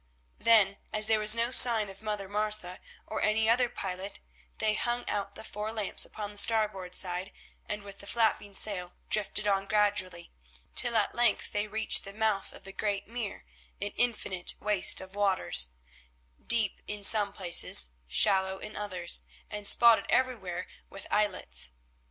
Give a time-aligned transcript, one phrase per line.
[0.39, 4.19] Then, as there was no sign of Mother Martha, or any other pilot,
[4.57, 7.31] they hung out the four lamps upon the starboard side,
[7.69, 10.31] and, with a flapping sail, drifted on gradually,
[10.73, 13.45] till at length they reached the mouth of the great mere,
[13.79, 19.21] an infinite waste of waters—deep in some places, shallow in others,
[19.51, 21.73] and spotted everywhere with islets.